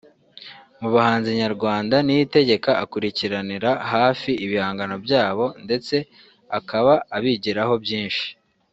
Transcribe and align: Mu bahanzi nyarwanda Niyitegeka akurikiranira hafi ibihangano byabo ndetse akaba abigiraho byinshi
Mu 0.81 0.89
bahanzi 0.95 1.29
nyarwanda 1.41 1.95
Niyitegeka 2.05 2.71
akurikiranira 2.83 3.71
hafi 3.93 4.31
ibihangano 4.45 4.95
byabo 5.05 5.45
ndetse 5.65 5.95
akaba 6.57 6.93
abigiraho 7.17 7.73
byinshi 7.83 8.27